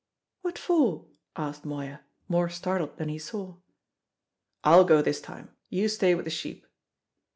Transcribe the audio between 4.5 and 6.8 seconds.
"I'll go this time. You stay with the sheep."